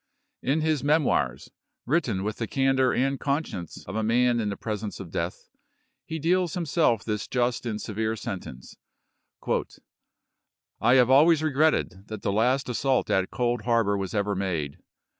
[0.41, 1.51] In his "Memoii's,"
[1.85, 5.47] written with the candor and conscience of a man in the presence of death,
[6.07, 8.77] he deals himself this just and severe sentence:"
[10.81, 14.79] I have always regretted that the last assault at Cold Harbor was ever made.